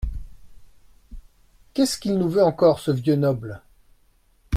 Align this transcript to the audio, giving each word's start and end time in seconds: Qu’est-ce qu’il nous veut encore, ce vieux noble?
Qu’est-ce 1.75 1.99
qu’il 1.99 2.17
nous 2.17 2.27
veut 2.27 2.41
encore, 2.43 2.79
ce 2.79 2.89
vieux 2.89 3.15
noble? 3.15 3.61